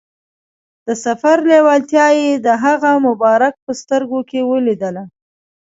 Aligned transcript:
د 0.87 0.89
سفر 1.05 1.37
لیوالتیا 1.49 2.07
یې 2.19 2.29
د 2.45 2.47
هغه 2.63 2.91
مبارک 3.07 3.53
په 3.65 3.71
سترګو 3.81 4.19
کې 4.29 4.39
ولیدله. 4.51 5.03